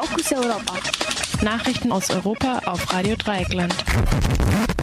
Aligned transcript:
Fokus 0.00 0.32
Europa. 0.32 0.74
Nachrichten 1.42 1.90
aus 1.90 2.08
Europa 2.10 2.60
auf 2.66 2.92
Radio 2.92 3.16
Dreieckland. 3.16 3.74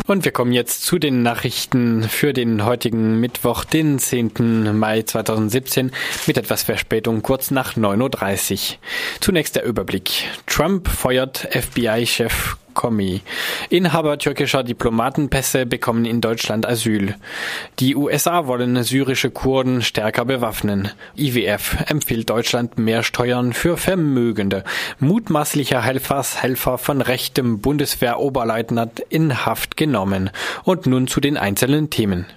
Und 0.07 0.26
wir 0.26 0.34
kommen 0.34 0.52
jetzt 0.52 0.84
zu 0.84 0.99
den 0.99 1.23
Nachrichten 1.23 2.04
für 2.04 2.34
den 2.34 2.65
heutigen 2.65 3.21
Mittwoch, 3.21 3.63
den 3.63 3.97
10. 3.97 4.78
Mai 4.78 5.04
2017, 5.04 5.91
mit 6.28 6.38
etwas 6.38 6.63
Verspätung 6.63 7.21
kurz 7.21 7.49
nach 7.49 7.78
9.30 7.78 8.51
Uhr. 8.73 8.78
Zunächst 9.21 9.55
der 9.55 9.63
Überblick. 9.63 10.26
Trump 10.47 10.90
feuert 10.90 11.47
FBI-Chef 11.50 12.58
Comey. 12.76 13.21
Inhaber 13.71 14.19
türkischer 14.19 14.62
Diplomatenpässe 14.62 15.65
bekommen 15.65 16.05
in 16.05 16.21
Deutschland 16.21 16.67
Asyl. 16.67 17.16
Die 17.80 17.95
USA 17.95 18.45
wollen 18.45 18.84
syrische 18.84 19.31
Kurden 19.31 19.81
stärker 19.81 20.26
bewaffnen. 20.26 20.90
IWF 21.16 21.77
empfiehlt 21.88 22.30
Deutschland 22.30 22.77
mehr 22.77 23.02
Steuern 23.02 23.53
für 23.53 23.77
Vermögende. 23.77 24.63
Mutmaßlicher 24.99 25.81
Helfershelfer 25.81 26.77
von 26.77 27.02
rechtem 27.02 27.59
Bundeswehroberleutnant 27.59 29.00
in 29.09 29.45
Haft 29.45 29.78
genommen. 29.78 30.30
Und 30.64 30.86
nun 30.86 31.08
zu 31.08 31.20
den 31.20 31.38
einzelnen 31.38 31.89
Themen. 31.89 32.28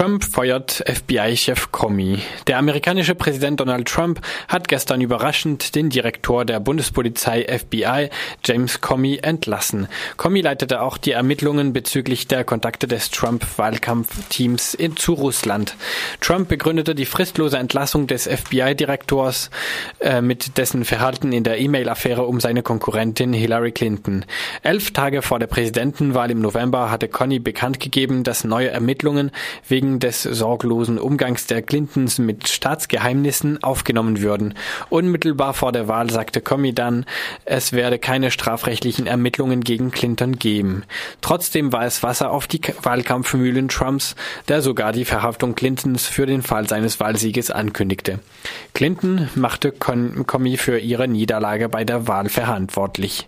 Trump 0.00 0.24
feuert 0.24 0.82
FBI-Chef 0.86 1.72
Comey. 1.72 2.20
Der 2.46 2.56
amerikanische 2.56 3.14
Präsident 3.14 3.60
Donald 3.60 3.86
Trump 3.86 4.22
hat 4.48 4.66
gestern 4.66 5.02
überraschend 5.02 5.74
den 5.74 5.90
Direktor 5.90 6.46
der 6.46 6.58
Bundespolizei 6.58 7.44
FBI, 7.46 8.08
James 8.42 8.80
Comey, 8.80 9.18
entlassen. 9.20 9.88
Comey 10.16 10.40
leitete 10.40 10.80
auch 10.80 10.96
die 10.96 11.10
Ermittlungen 11.10 11.74
bezüglich 11.74 12.26
der 12.26 12.44
Kontakte 12.44 12.86
des 12.86 13.10
Trump-Wahlkampfteams 13.10 14.78
zu 14.96 15.12
Russland. 15.12 15.76
Trump 16.22 16.48
begründete 16.48 16.94
die 16.94 17.04
fristlose 17.04 17.58
Entlassung 17.58 18.06
des 18.06 18.26
FBI-Direktors 18.26 19.50
äh, 19.98 20.22
mit 20.22 20.56
dessen 20.56 20.86
Verhalten 20.86 21.30
in 21.32 21.44
der 21.44 21.58
E-Mail-Affäre 21.58 22.24
um 22.24 22.40
seine 22.40 22.62
Konkurrentin 22.62 23.34
Hillary 23.34 23.72
Clinton. 23.72 24.24
Elf 24.62 24.92
Tage 24.92 25.20
vor 25.20 25.38
der 25.38 25.46
Präsidentenwahl 25.46 26.30
im 26.30 26.40
November 26.40 26.90
hatte 26.90 27.06
Comey 27.06 27.38
bekannt 27.38 27.80
gegeben, 27.80 28.24
dass 28.24 28.44
neue 28.44 28.70
Ermittlungen 28.70 29.30
wegen 29.68 29.89
wegen 29.90 29.98
des 29.98 30.22
sorglosen 30.22 30.98
Umgangs 30.98 31.46
der 31.46 31.62
Clintons 31.62 32.18
mit 32.18 32.48
Staatsgeheimnissen 32.48 33.62
aufgenommen 33.62 34.20
würden. 34.20 34.54
Unmittelbar 34.88 35.52
vor 35.52 35.72
der 35.72 35.88
Wahl 35.88 36.10
sagte 36.10 36.40
Comey 36.40 36.72
dann, 36.72 37.06
es 37.44 37.72
werde 37.72 37.98
keine 37.98 38.30
strafrechtlichen 38.30 39.08
Ermittlungen 39.08 39.62
gegen 39.62 39.90
Clinton 39.90 40.38
geben. 40.38 40.84
Trotzdem 41.22 41.72
war 41.72 41.84
es 41.84 42.04
Wasser 42.04 42.30
auf 42.30 42.46
die 42.46 42.60
Wahlkampfmühlen 42.82 43.68
Trumps, 43.68 44.14
der 44.46 44.62
sogar 44.62 44.92
die 44.92 45.04
Verhaftung 45.04 45.56
Clintons 45.56 46.06
für 46.06 46.26
den 46.26 46.42
Fall 46.42 46.68
seines 46.68 47.00
Wahlsieges 47.00 47.50
ankündigte. 47.50 48.20
Clinton 48.74 49.28
machte 49.34 49.72
Comey 49.72 50.56
für 50.56 50.78
ihre 50.78 51.08
Niederlage 51.08 51.68
bei 51.68 51.84
der 51.84 52.06
Wahl 52.06 52.28
verantwortlich. 52.28 53.26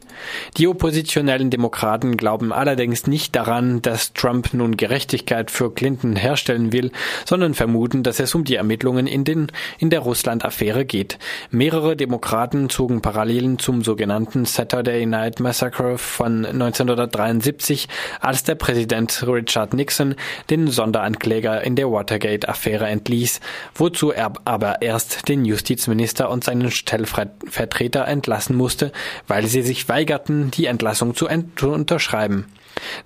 Die 0.56 0.68
oppositionellen 0.68 1.50
Demokraten 1.50 2.16
glauben 2.16 2.52
allerdings 2.52 3.06
nicht 3.06 3.34
daran, 3.34 3.82
dass 3.82 4.12
Trump 4.12 4.54
nun 4.54 4.76
Gerechtigkeit 4.76 5.50
für 5.50 5.72
Clinton 5.72 6.14
herstellt 6.14 6.51
darstellen 6.52 6.72
will, 6.72 6.90
sondern 7.24 7.54
vermuten, 7.54 8.02
dass 8.02 8.20
es 8.20 8.34
um 8.34 8.44
die 8.44 8.56
Ermittlungen 8.56 9.06
in, 9.06 9.24
den, 9.24 9.48
in 9.78 9.90
der 9.90 10.00
Russland-Affäre 10.00 10.84
geht. 10.84 11.18
Mehrere 11.50 11.96
Demokraten 11.96 12.68
zogen 12.68 13.00
Parallelen 13.00 13.58
zum 13.58 13.82
sogenannten 13.82 14.44
Saturday 14.44 15.06
Night 15.06 15.40
Massacre 15.40 15.98
von 15.98 16.44
1973, 16.44 17.88
als 18.20 18.44
der 18.44 18.54
Präsident 18.54 19.24
Richard 19.26 19.74
Nixon 19.74 20.14
den 20.50 20.68
Sonderankläger 20.68 21.62
in 21.62 21.76
der 21.76 21.90
Watergate-Affäre 21.90 22.86
entließ, 22.86 23.40
wozu 23.74 24.12
er 24.12 24.32
aber 24.44 24.82
erst 24.82 25.28
den 25.28 25.44
Justizminister 25.44 26.30
und 26.30 26.44
seinen 26.44 26.70
Stellvertreter 26.70 28.06
entlassen 28.06 28.56
musste, 28.56 28.92
weil 29.26 29.46
sie 29.46 29.62
sich 29.62 29.88
weigerten, 29.88 30.50
die 30.50 30.66
Entlassung 30.66 31.14
zu, 31.14 31.28
zu 31.56 31.70
unterschreiben. 31.70 32.46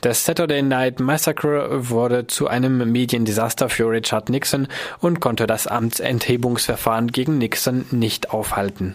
Das 0.01 0.25
Saturday 0.25 0.63
Night 0.63 1.01
Massacre 1.01 1.89
wurde 1.91 2.27
zu 2.27 2.49
einem 2.49 2.91
Mediendesaster 2.91 3.69
für 3.69 3.91
Richard 3.91 4.29
Nixon 4.29 4.69
und 5.01 5.21
konnte 5.21 5.47
das 5.47 5.67
Amtsenthebungsverfahren 5.67 7.09
gegen 7.09 7.39
Nixon 7.39 7.87
nicht 7.91 8.31
aufhalten. 8.31 8.95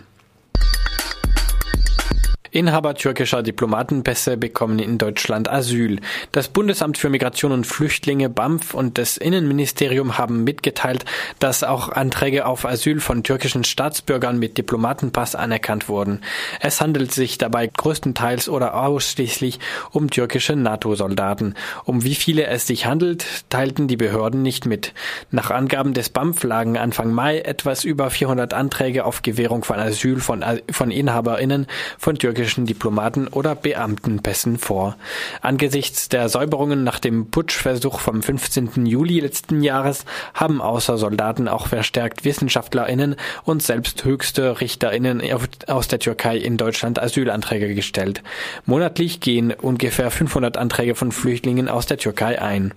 Inhaber 2.53 2.95
türkischer 2.95 3.44
Diplomatenpässe 3.44 4.35
bekommen 4.35 4.79
in 4.79 4.97
Deutschland 4.97 5.50
Asyl. 5.50 6.01
Das 6.34 6.50
Bundesamt 6.50 6.97
für 6.97 7.09
Migration 7.09 7.53
und 7.53 7.66
Flüchtlinge 7.66 8.29
BAMF 8.29 8.73
und 8.73 8.97
das 8.97 9.16
Innenministerium 9.16 10.17
haben 10.17 10.44
mitgeteilt, 10.44 11.06
dass 11.40 11.63
auch 11.63 11.88
Anträge 11.88 12.45
auf 12.45 12.66
Asyl 12.66 13.00
von 13.00 13.23
türkischen 13.23 13.63
Staatsbürgern 13.63 14.38
mit 14.38 14.57
Diplomatenpass 14.57 15.34
anerkannt 15.34 15.88
wurden. 15.88 16.19
Es 16.59 16.81
handelt 16.81 17.13
sich 17.13 17.38
dabei 17.38 17.67
größtenteils 17.67 18.50
oder 18.50 18.75
ausschließlich 18.75 19.59
um 19.91 20.09
türkische 20.09 20.57
NATO-Soldaten. 20.57 21.56
Um 21.85 22.03
wie 22.03 22.16
viele 22.16 22.47
es 22.47 22.67
sich 22.67 22.85
handelt, 22.85 23.25
teilten 23.50 23.88
die 23.88 23.97
Behörden 23.97 24.41
nicht 24.41 24.66
mit. 24.66 24.94
Nach 25.29 25.51
Angaben 25.51 25.94
des 25.94 26.09
BAMF 26.09 26.44
lagen 26.44 26.78
Anfang 26.78 27.13
Mai 27.13 27.40
etwas 27.40 27.85
über 27.85 28.09
400 28.09 28.53
Anträge 28.53 29.06
auf 29.06 29.22
Gewährung 29.22 29.63
von 29.63 29.79
Asyl 29.79 30.19
von, 30.19 30.44
von 30.69 30.91
InhaberInnen 30.91 31.67
von 31.97 32.16
türkischen 32.17 32.41
türkischen 32.41 32.66
Diplomaten 32.66 33.28
oder 33.28 33.53
Beamtenpässen 33.53 34.57
vor. 34.57 34.97
Angesichts 35.41 36.09
der 36.09 36.28
Säuberungen 36.28 36.84
nach 36.84 36.97
dem 36.97 37.29
Putschversuch 37.29 38.00
vom 38.00 38.24
15. 38.24 38.88
Juli 38.88 39.19
letzten 39.19 39.62
Jahres 39.62 40.06
haben 40.34 40.59
außer 40.59 40.97
Soldaten 40.97 41.47
auch 41.47 41.68
verstärkt 41.68 42.25
WissenschaftlerInnen 42.25 43.16
und 43.44 43.62
selbst 43.62 44.03
höchste 44.06 44.59
RichterInnen 44.59 45.22
aus 45.68 45.88
der 45.88 46.00
Türkei 46.00 46.38
in 46.38 46.57
Deutschland 46.57 47.00
Asylanträge 47.00 47.75
gestellt. 47.75 48.24
Monatlich 48.66 49.19
gehen 49.19 49.52
ungefähr 49.53 50.09
500 50.09 50.58
Anträge 50.58 50.96
von 50.96 51.12
Flüchtlingen 51.12 51.69
aus 51.69 51.85
der 51.85 51.97
Türkei 51.97 52.41
ein. 52.41 52.73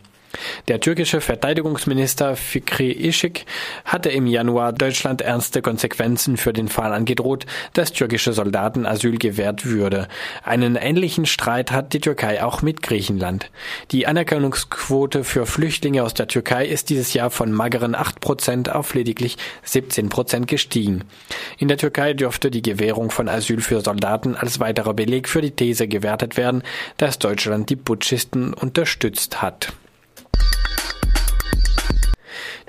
Der 0.69 0.81
türkische 0.81 1.21
Verteidigungsminister 1.21 2.37
Fikri 2.37 2.93
Ishik 2.93 3.47
hatte 3.85 4.11
im 4.11 4.27
Januar 4.27 4.73
Deutschland 4.73 5.21
ernste 5.21 5.63
Konsequenzen 5.63 6.37
für 6.37 6.53
den 6.53 6.69
Fall 6.69 6.93
angedroht, 6.93 7.47
dass 7.73 7.93
türkische 7.93 8.33
Soldaten 8.33 8.87
Asyl 8.87 9.19
gewährt 9.19 9.67
würde. 9.67 10.09
Einen 10.43 10.77
ähnlichen 10.77 11.27
Streit 11.27 11.71
hat 11.73 11.93
die 11.93 12.01
Türkei 12.01 12.43
auch 12.43 12.63
mit 12.63 12.83
Griechenland. 12.83 13.51
Die 13.91 14.07
Anerkennungsquote 14.07 15.25
für 15.25 15.47
Flüchtlinge 15.47 16.03
aus 16.03 16.15
der 16.15 16.29
Türkei 16.29 16.67
ist 16.67 16.91
dieses 16.91 17.15
Jahr 17.15 17.31
von 17.31 17.53
mageren 17.53 17.95
8 17.95 18.21
Prozent 18.21 18.71
auf 18.71 18.95
lediglich 18.95 19.37
17 19.65 20.09
Prozent 20.09 20.49
gestiegen. 20.49 21.05
In 21.59 21.69
der 21.69 21.79
Türkei 21.79 22.15
dürfte 22.15 22.51
die 22.51 22.63
Gewährung 22.63 23.11
von 23.11 23.29
Asyl 23.29 23.61
für 23.61 23.81
Soldaten 23.81 24.35
als 24.37 24.61
weiterer 24.61 24.95
Beleg 24.95 25.29
für 25.29 25.41
die 25.41 25.51
These 25.51 25.89
gewertet 25.89 26.37
werden, 26.37 26.63
dass 26.97 27.19
Deutschland 27.19 27.71
die 27.71 27.77
Putschisten 27.77 28.55
unterstützt 28.55 29.43
hat. 29.43 29.73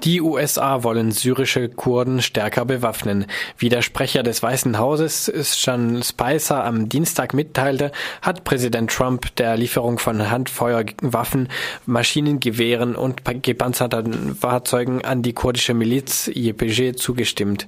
Die 0.04 0.22
USA 0.22 0.84
wollen 0.84 1.12
syrische 1.12 1.70
Kurden 1.70 2.22
stärker 2.22 2.66
bewaffnen. 2.66 3.26
Wie 3.58 3.70
der 3.70 3.82
Sprecher 3.82 4.24
des 4.24 4.44
Weißen 4.44 4.78
Hauses 4.78 5.26
Sean 5.26 6.04
Spicer 6.04 6.64
am 6.64 6.90
Dienstag 6.90 7.34
mitteilte, 7.34 7.92
hat 8.22 8.44
Präsident 8.44 8.92
Trump 8.92 9.36
der 9.38 9.58
Lieferung 9.58 9.98
von 9.98 10.30
Handfeuerwaffen, 10.30 11.50
Maschinengewehren 11.86 12.96
und 12.96 13.22
gepanzerten 13.42 14.36
Fahrzeugen 14.36 15.04
an 15.04 15.22
die 15.22 15.34
kurdische 15.34 15.74
Miliz 15.74 16.28
YPG 16.28 16.94
zugestimmt. 16.96 17.68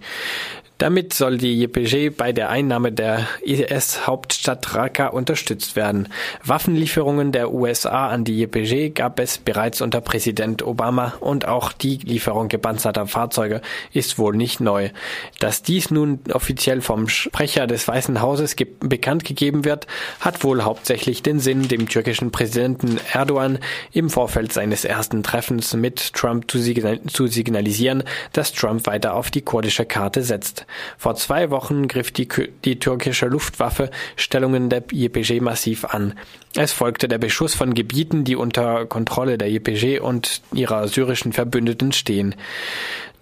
Damit 0.77 1.13
soll 1.13 1.39
die 1.39 1.63
YPG 1.63 2.11
bei 2.11 2.31
der 2.31 2.49
Einnahme 2.49 2.91
der 2.91 3.27
IS-Hauptstadt 3.41 4.75
Raqqa 4.75 5.07
unterstützt 5.07 5.75
werden. 5.75 6.07
Waffenlieferungen 6.43 7.31
der 7.31 7.51
USA 7.51 8.09
an 8.09 8.23
die 8.23 8.43
YPG 8.43 8.91
gab 8.91 9.19
es 9.19 9.39
bereits 9.39 9.81
unter 9.81 10.01
Präsident 10.01 10.61
Obama 10.61 11.15
und 11.19 11.47
auch 11.47 11.71
die 11.71 11.97
Lieferung 11.97 12.47
gepanzerter 12.47 13.07
Fahrzeuge 13.07 13.61
ist 13.91 14.19
wohl 14.19 14.35
nicht 14.35 14.59
neu. 14.59 14.89
Dass 15.39 15.63
dies 15.63 15.89
nun 15.89 16.19
offiziell 16.31 16.81
vom 16.81 17.09
Sprecher 17.09 17.65
des 17.65 17.87
Weißen 17.87 18.21
Hauses 18.21 18.55
ge 18.55 18.67
bekannt 18.79 19.25
gegeben 19.25 19.65
wird, 19.65 19.87
hat 20.19 20.43
wohl 20.43 20.61
hauptsächlich 20.61 21.23
den 21.23 21.39
Sinn, 21.39 21.67
dem 21.67 21.89
türkischen 21.89 22.29
Präsidenten 22.29 22.99
Erdogan 23.11 23.57
im 23.93 24.11
Vorfeld 24.11 24.53
seines 24.53 24.85
ersten 24.85 25.23
Treffens 25.23 25.73
mit 25.73 26.13
Trump 26.13 26.51
zu, 26.51 26.59
signal 26.59 26.99
zu 27.07 27.25
signalisieren, 27.25 28.03
dass 28.33 28.53
Trump 28.53 28.85
weiter 28.85 29.15
auf 29.15 29.31
die 29.31 29.41
kurdische 29.41 29.85
Karte 29.85 30.21
setzt. 30.21 30.66
Vor 30.97 31.15
zwei 31.15 31.49
Wochen 31.49 31.87
griff 31.87 32.11
die, 32.11 32.27
die 32.65 32.79
türkische 32.79 33.27
Luftwaffe 33.27 33.89
Stellungen 34.15 34.69
der 34.69 34.83
YPG 34.91 35.39
massiv 35.41 35.85
an. 35.85 36.13
Es 36.55 36.71
folgte 36.71 37.07
der 37.07 37.17
Beschuss 37.17 37.53
von 37.53 37.73
Gebieten, 37.73 38.23
die 38.23 38.35
unter 38.35 38.85
Kontrolle 38.85 39.37
der 39.37 39.49
YPG 39.49 39.99
und 39.99 40.41
ihrer 40.53 40.87
syrischen 40.87 41.33
Verbündeten 41.33 41.91
stehen. 41.91 42.35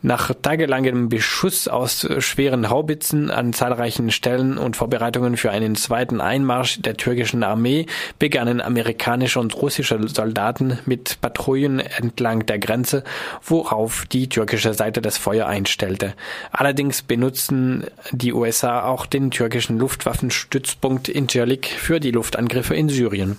Nach 0.06 0.32
tagelangem 0.40 1.10
Beschuss 1.10 1.68
aus 1.68 2.08
schweren 2.20 2.70
Haubitzen 2.70 3.32
an 3.32 3.54
zahlreichen 3.54 4.12
Stellen 4.12 4.60
und 4.60 4.76
Vorbereitungen 4.76 5.36
für 5.36 5.50
einen 5.50 5.74
zweiten 5.74 6.22
Einmarsch 6.22 6.80
der 6.80 6.96
türkischen 6.96 7.42
Armee 7.42 7.88
begannen 8.20 8.62
amerikanische 8.62 9.40
und 9.40 9.60
russische 9.60 10.08
Soldaten 10.08 10.78
mit 10.86 11.20
Patrouillen 11.22 11.80
entlang 11.80 12.46
der 12.46 12.60
Grenze, 12.60 13.04
worauf 13.44 14.06
die 14.06 14.30
türkische 14.30 14.76
Seite 14.76 15.02
das 15.02 15.18
Feuer 15.18 15.48
einstellte. 15.48 16.14
Allerdings 16.52 17.02
benutzten 17.02 17.86
die 18.12 18.32
USA 18.32 18.84
auch 18.86 19.08
den 19.08 19.32
türkischen 19.32 19.80
Luftwaffenstützpunkt 19.80 21.10
Incirlik 21.10 21.66
für 21.66 22.00
die 22.00 22.12
Luftangriffe 22.12 22.76
in 22.76 22.90
Syrien. 22.90 23.38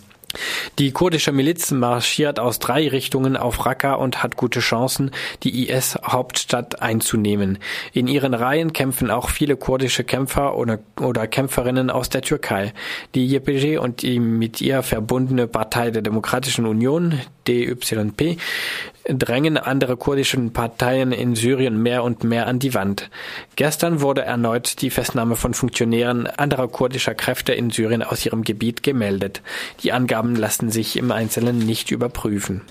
Die 0.79 0.93
kurdische 0.93 1.33
Miliz 1.33 1.71
marschiert 1.71 2.39
aus 2.39 2.59
drei 2.59 2.89
Richtungen 2.89 3.37
auf 3.37 3.65
Raqqa 3.65 3.95
und 3.95 4.23
hat 4.23 4.37
gute 4.37 4.61
Chancen, 4.61 5.11
die 5.43 5.69
IS-Hauptstadt 5.69 6.83
einzunehmen. 6.83 7.59
In 7.93 8.09
ihren 8.09 8.35
Reihen 8.35 8.73
kämpfen 8.73 9.11
auch 9.11 9.31
viele 9.31 9.57
kurdische 9.57 10.05
Kämpfer 10.05 10.57
oder, 10.57 10.79
oder 11.01 11.27
Kämpferinnen 11.27 11.91
aus 11.91 12.09
der 12.09 12.23
Türkei. 12.23 12.73
Die 13.15 13.35
YPG 13.35 13.79
und 13.79 14.03
die 14.03 14.21
mit 14.21 14.61
ihr 14.61 14.83
verbundene 14.83 15.47
Partei 15.47 15.91
der 15.91 16.03
Demokratischen 16.03 16.67
Union, 16.67 17.21
DYP, 17.47 18.39
drängen 19.09 19.57
andere 19.57 19.97
kurdischen 19.97 20.53
Parteien 20.53 21.13
in 21.13 21.37
Syrien 21.37 21.81
mehr 21.81 22.03
und 22.03 22.25
mehr 22.25 22.47
an 22.47 22.59
die 22.59 22.75
Wand. 22.75 23.11
Gestern 23.55 24.01
wurde 24.01 24.23
erneut 24.23 24.83
die 24.83 24.91
Festnahme 24.91 25.37
von 25.37 25.55
Funktionären 25.55 26.27
anderer 26.27 26.69
kurdischer 26.69 27.15
Kräfte 27.15 27.53
in 27.53 27.71
Syrien 27.71 28.03
aus 28.03 28.27
ihrem 28.27 28.43
Gebiet 28.43 28.83
gemeldet. 28.83 29.43
Die 29.83 29.93
Angaben 29.93 30.26
lassen 30.35 30.71
sich 30.71 30.97
im 30.97 31.13
Einzelnen 31.13 31.59
nicht 31.59 31.91
überprüfen. 31.91 32.63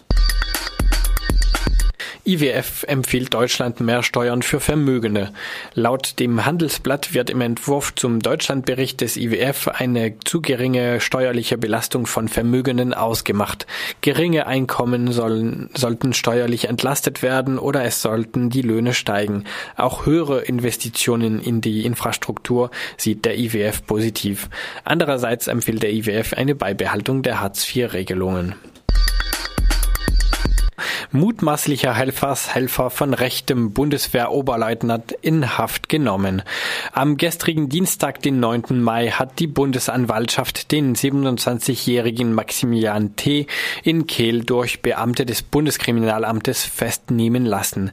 IWF 2.28 2.86
empfiehlt 2.88 3.36
Deutschland 3.36 3.82
mehr 3.82 4.02
Steuern 4.02 4.42
für 4.42 4.60
Vermögende. 4.60 5.32
Laut 5.76 6.20
dem 6.20 6.44
Handelsblatt 6.44 7.14
wird 7.14 7.30
im 7.30 7.40
Entwurf 7.40 7.94
zum 7.94 8.20
Deutschlandbericht 8.20 9.00
des 9.02 9.16
IWF 9.16 9.68
eine 9.68 10.18
zu 10.22 10.42
geringe 10.42 11.00
steuerliche 11.02 11.60
Belastung 11.60 12.08
von 12.08 12.28
Vermögenden 12.28 12.96
ausgemacht. 12.96 13.68
Geringe 14.02 14.48
Einkommen 14.48 15.12
sollen, 15.12 15.70
sollten 15.76 16.14
steuerlich 16.14 16.68
entlastet 16.68 17.22
werden 17.22 17.60
oder 17.60 17.84
es 17.84 18.02
sollten 18.02 18.50
die 18.50 18.64
Löhne 18.64 18.96
steigen. 18.96 19.44
Auch 19.78 20.08
höhere 20.08 20.42
Investitionen 20.42 21.40
in 21.40 21.62
die 21.62 21.86
Infrastruktur 21.86 22.72
sieht 22.98 23.26
der 23.26 23.38
IWF 23.38 23.86
positiv. 23.86 24.50
Andererseits 24.84 25.46
empfiehlt 25.46 25.84
der 25.84 25.94
IWF 25.94 26.34
eine 26.34 26.56
Beibehaltung 26.56 27.22
der 27.22 27.40
Hartz-IV-Regelungen 27.40 28.56
mutmaßlicher 31.16 31.94
Helfershelfer 31.94 32.90
von 32.90 33.14
rechtem 33.14 33.72
Bundeswehroberleutnant 33.72 35.14
in 35.22 35.58
Haft 35.58 35.90
genommen. 35.90 36.44
Am 36.92 37.18
gestrigen 37.18 37.70
Dienstag, 37.70 38.22
den 38.22 38.40
9. 38.40 38.80
Mai, 38.82 39.10
hat 39.10 39.40
die 39.40 39.48
Bundesanwaltschaft 39.48 40.72
den 40.72 40.96
27-jährigen 40.96 42.34
Maximilian 42.34 43.16
T. 43.16 43.48
in 43.84 44.08
Kehl 44.08 44.44
durch 44.44 44.82
Beamte 44.82 45.26
des 45.26 45.42
Bundeskriminalamtes 45.42 46.66
festnehmen 46.66 47.46
lassen. 47.46 47.92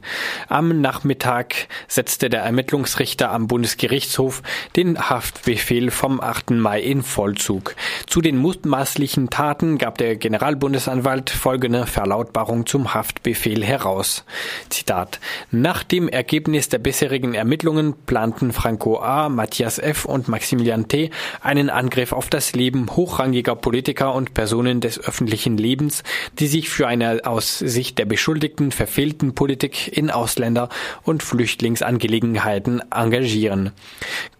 Am 0.49 0.81
Nachmittag 0.81 1.67
setzte 1.87 2.29
der 2.29 2.41
Ermittlungsrichter 2.41 3.31
am 3.31 3.47
Bundesgerichtshof 3.47 4.43
den 4.75 5.09
Haftbefehl 5.09 5.91
vom 5.91 6.19
8. 6.19 6.51
Mai 6.51 6.81
in 6.81 7.03
Vollzug. 7.03 7.75
Zu 8.05 8.21
den 8.21 8.37
mutmaßlichen 8.37 9.29
Taten 9.29 9.77
gab 9.77 9.97
der 9.97 10.17
Generalbundesanwalt 10.17 11.29
folgende 11.29 11.87
Verlautbarung 11.87 12.65
zum 12.65 12.93
Haft 12.93 13.12
Haftbefehl 13.13 13.63
heraus. 13.63 14.25
Zitat. 14.69 15.19
Nach 15.51 15.83
dem 15.83 16.09
Ergebnis 16.09 16.69
der 16.69 16.79
bisherigen 16.79 17.35
Ermittlungen 17.35 17.93
planten 18.05 18.51
Franco 18.51 18.99
A., 18.99 19.29
Matthias 19.29 19.77
F. 19.77 20.05
und 20.05 20.27
Maximilian 20.27 20.87
T. 20.87 21.11
einen 21.41 21.69
Angriff 21.69 22.11
auf 22.11 22.29
das 22.29 22.53
Leben 22.53 22.89
hochrangiger 22.89 23.55
Politiker 23.55 24.15
und 24.15 24.33
Personen 24.33 24.81
des 24.81 24.99
öffentlichen 24.99 25.57
Lebens, 25.57 26.03
die 26.39 26.47
sich 26.47 26.69
für 26.69 26.87
eine 26.87 27.21
aus 27.25 27.59
Sicht 27.59 27.99
der 27.99 28.05
Beschuldigten 28.05 28.71
verfehlten 28.71 29.35
Politik 29.35 29.95
in 29.95 30.09
Ausländer- 30.09 30.69
und 31.03 31.21
Flüchtlingsangelegenheiten 31.21 32.81
engagieren. 32.91 33.71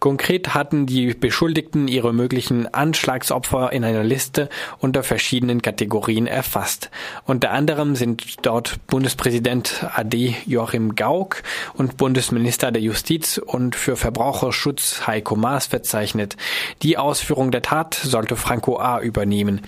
Konkret 0.00 0.54
hatten 0.54 0.86
die 0.86 1.14
Beschuldigten 1.14 1.86
ihre 1.86 2.12
möglichen 2.12 2.72
Anschlagsopfer 2.72 3.72
in 3.72 3.84
einer 3.84 4.04
Liste 4.04 4.48
unter 4.80 5.04
verschiedenen 5.04 5.62
Kategorien 5.62 6.26
erfasst. 6.26 6.90
Unter 7.24 7.52
anderem 7.52 7.94
sind 7.94 8.44
dort 8.44 8.63
dort 8.64 8.86
Bundespräsident 8.86 9.84
AD 9.94 10.36
Joachim 10.46 10.94
Gauck 10.94 11.42
und 11.74 11.96
Bundesminister 11.96 12.72
der 12.72 12.80
Justiz 12.80 13.38
und 13.38 13.76
für 13.76 13.96
Verbraucherschutz 13.96 15.06
Heiko 15.06 15.36
Maas 15.36 15.66
verzeichnet. 15.66 16.36
Die 16.82 16.96
Ausführung 16.96 17.50
der 17.50 17.62
Tat 17.62 17.94
sollte 17.94 18.36
Franco 18.36 18.78
A. 18.78 19.00
übernehmen. 19.00 19.60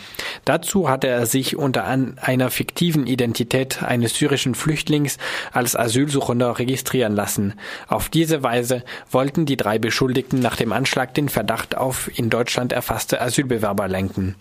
Dazu 0.45 0.89
hatte 0.89 1.09
er 1.09 1.27
sich 1.27 1.57
unter 1.57 1.85
einer 1.85 2.51
fiktiven 2.51 3.07
Identität 3.07 3.83
eines 3.83 4.15
syrischen 4.15 4.55
Flüchtlings 4.55 5.19
als 5.53 5.77
Asylsuchender 5.77 6.59
registrieren 6.59 7.15
lassen. 7.15 7.55
Auf 7.89 8.09
diese 8.09 8.43
Weise 8.43 8.83
wollten 9.11 9.45
die 9.45 9.57
drei 9.57 9.79
Beschuldigten 9.79 10.41
nach 10.41 10.57
dem 10.57 10.73
Anschlag 10.73 11.13
den 11.13 11.29
Verdacht 11.29 11.77
auf 11.77 12.11
in 12.19 12.31
Deutschland 12.31 12.73
erfasste 12.73 13.21
Asylbewerber 13.21 13.89
lenken. 13.89 14.37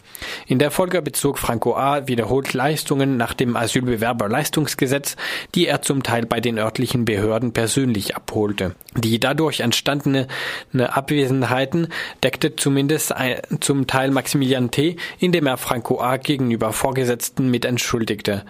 In 0.47 0.59
der 0.59 0.71
Folge 0.71 1.01
bezog 1.01 1.39
Franco 1.39 1.75
A. 1.75 2.07
wiederholt 2.07 2.53
Leistungen 2.53 3.17
nach 3.17 3.33
dem 3.33 3.57
Asylbewerberleistungsgesetz 3.57 4.44
Leistungsgesetz, 4.45 5.15
die 5.55 5.65
er 5.65 5.81
zum 5.81 6.03
Teil 6.03 6.27
bei 6.27 6.39
den 6.39 6.59
örtlichen 6.59 7.03
Behörden 7.03 7.51
persönlich 7.51 8.15
abholte. 8.15 8.75
Die 8.95 9.19
dadurch 9.19 9.61
entstandene 9.61 10.27
Abwesenheiten 10.71 11.87
deckte 12.21 12.55
zumindest 12.55 13.11
ein, 13.11 13.37
zum 13.59 13.87
Teil 13.87 14.11
Maximilian 14.11 14.69
T., 14.69 14.97
indem 15.19 15.47
er 15.47 15.57
Franco 15.57 15.99
A. 15.99 16.17
gegenüber 16.17 16.73
Vorgesetzten 16.73 17.49
mit 17.49 17.65
entschuldigte. 17.65 18.45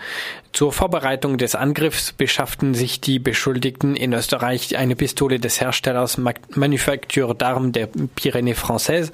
Zur 0.51 0.73
Vorbereitung 0.73 1.37
des 1.37 1.55
Angriffs 1.55 2.11
beschafften 2.11 2.75
sich 2.75 2.99
die 2.99 3.19
Beschuldigten 3.19 3.95
in 3.95 4.13
Österreich 4.13 4.77
eine 4.77 4.95
Pistole 4.95 5.39
des 5.39 5.61
Herstellers 5.61 6.17
Manufacture 6.17 7.33
d'Armes 7.33 7.71
der 7.71 7.89
Pyrénées 7.89 8.55
Françaises 8.55 9.11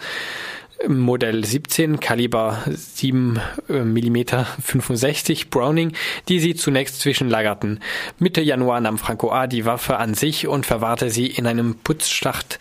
Modell 0.87 1.45
17, 1.45 1.99
Kaliber 1.99 2.59
7 2.67 3.39
mm 3.67 4.17
65 4.61 5.49
Browning, 5.49 5.93
die 6.27 6.39
sie 6.39 6.55
zunächst 6.55 6.99
zwischenlagerten. 7.01 7.79
Mitte 8.19 8.41
Januar 8.41 8.81
nahm 8.81 8.97
Franco 8.97 9.31
A. 9.31 9.47
die 9.47 9.65
Waffe 9.65 9.97
an 9.97 10.13
sich 10.13 10.47
und 10.47 10.65
verwahrte 10.65 11.09
sie 11.09 11.27
in 11.27 11.45
einem 11.45 11.75
Putzschacht 11.75 12.59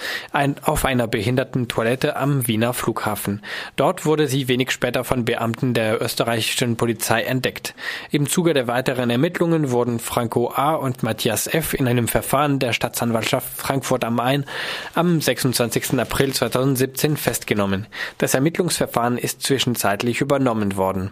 auf 0.62 0.84
einer 0.84 1.06
behinderten 1.06 1.68
Toilette 1.68 2.16
am 2.16 2.46
Wiener 2.46 2.72
Flughafen. 2.72 3.42
Dort 3.76 4.04
wurde 4.04 4.28
sie 4.28 4.48
wenig 4.48 4.70
später 4.70 5.04
von 5.04 5.24
Beamten 5.24 5.74
der 5.74 6.02
österreichischen 6.02 6.76
Polizei 6.76 7.22
entdeckt. 7.22 7.74
Im 8.10 8.28
Zuge 8.28 8.54
der 8.54 8.66
weiteren 8.66 9.10
Ermittlungen 9.10 9.70
wurden 9.70 9.98
Franco 9.98 10.52
A. 10.54 10.74
und 10.74 11.02
Matthias 11.02 11.46
F. 11.46 11.74
in 11.74 11.88
einem 11.88 12.08
Verfahren 12.08 12.58
der 12.58 12.72
Staatsanwaltschaft 12.72 13.48
Frankfurt 13.56 14.04
am 14.04 14.16
Main 14.16 14.44
am 14.94 15.20
26. 15.20 15.98
April 15.98 16.32
2017 16.32 17.16
festgenommen. 17.16 17.86
Das 18.18 18.34
Ermittlungsverfahren 18.34 19.18
ist 19.18 19.42
zwischenzeitlich 19.42 20.20
übernommen 20.20 20.76
worden 20.76 21.10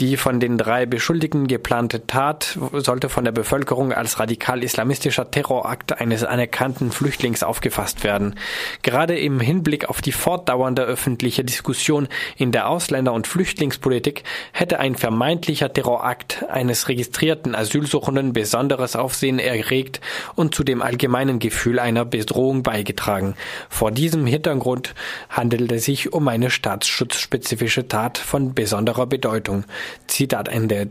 die 0.00 0.16
von 0.16 0.40
den 0.40 0.58
drei 0.58 0.86
Beschuldigten 0.86 1.46
geplante 1.46 2.06
Tat 2.06 2.58
sollte 2.72 3.08
von 3.08 3.24
der 3.24 3.32
Bevölkerung 3.32 3.92
als 3.92 4.18
radikal-islamistischer 4.18 5.30
Terrorakt 5.30 6.00
eines 6.00 6.24
anerkannten 6.24 6.90
Flüchtlings 6.90 7.42
aufgefasst 7.42 8.04
werden. 8.04 8.34
Gerade 8.82 9.18
im 9.18 9.40
Hinblick 9.40 9.88
auf 9.88 10.02
die 10.02 10.12
fortdauernde 10.12 10.82
öffentliche 10.82 11.44
Diskussion 11.44 12.08
in 12.36 12.52
der 12.52 12.68
Ausländer- 12.68 13.12
und 13.12 13.26
Flüchtlingspolitik 13.26 14.24
hätte 14.52 14.80
ein 14.80 14.96
vermeintlicher 14.96 15.72
Terrorakt 15.72 16.44
eines 16.48 16.88
registrierten 16.88 17.54
Asylsuchenden 17.54 18.32
besonderes 18.32 18.96
Aufsehen 18.96 19.38
erregt 19.38 20.00
und 20.34 20.54
zu 20.54 20.64
dem 20.64 20.82
allgemeinen 20.82 21.38
Gefühl 21.38 21.78
einer 21.78 22.04
Bedrohung 22.04 22.62
beigetragen. 22.62 23.34
Vor 23.68 23.90
diesem 23.90 24.26
Hintergrund 24.26 24.94
handelt 25.28 25.70
es 25.70 25.84
sich 25.84 26.12
um 26.12 26.26
eine 26.28 26.50
staatsschutzspezifische 26.50 27.88
Tat 27.88 28.18
von 28.18 28.54
besonderer 28.54 29.06
Bedeutung. 29.44 29.64
Zitat 30.06 30.48
Ende. 30.48 30.74